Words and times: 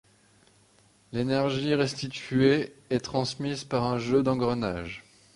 L'énergie 1.11 1.75
restituée 1.75 2.73
est 2.89 3.01
transmise 3.01 3.65
par 3.65 3.83
un 3.83 3.99
jeu 3.99 4.23
d'engrenages. 4.23 5.03